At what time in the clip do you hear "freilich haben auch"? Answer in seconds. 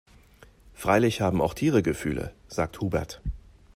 0.73-1.53